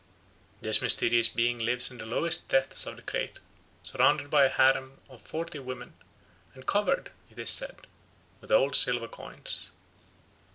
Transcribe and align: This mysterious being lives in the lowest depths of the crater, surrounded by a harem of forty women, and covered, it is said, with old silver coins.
This 0.61 0.81
mysterious 0.81 1.29
being 1.29 1.59
lives 1.59 1.91
in 1.91 1.99
the 1.99 2.07
lowest 2.07 2.49
depths 2.49 2.87
of 2.87 2.95
the 2.95 3.03
crater, 3.03 3.39
surrounded 3.83 4.31
by 4.31 4.45
a 4.45 4.49
harem 4.49 4.99
of 5.07 5.21
forty 5.21 5.59
women, 5.59 5.93
and 6.55 6.65
covered, 6.65 7.11
it 7.29 7.37
is 7.37 7.51
said, 7.51 7.85
with 8.39 8.51
old 8.51 8.75
silver 8.75 9.07
coins. 9.07 9.69